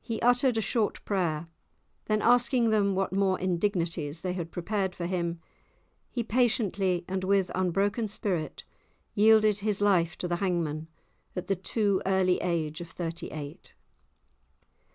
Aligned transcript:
He 0.00 0.18
uttered 0.22 0.56
a 0.56 0.62
short 0.62 1.04
prayer; 1.04 1.46
then 2.06 2.22
asking 2.22 2.70
them 2.70 2.94
what 2.94 3.12
more 3.12 3.38
indignities 3.38 4.22
they 4.22 4.32
had 4.32 4.50
prepared 4.50 4.94
for 4.94 5.04
him, 5.04 5.40
he 6.08 6.22
patiently 6.22 7.04
and 7.06 7.22
with 7.22 7.50
unbroken 7.54 8.08
spirit 8.08 8.64
yielded 9.14 9.58
his 9.58 9.82
life 9.82 10.16
to 10.16 10.26
the 10.26 10.36
hangman, 10.36 10.88
at 11.36 11.48
the 11.48 11.56
too 11.56 12.00
early 12.06 12.38
age 12.38 12.80
of 12.80 12.88
thirty 12.88 13.26
eight. 13.26 13.74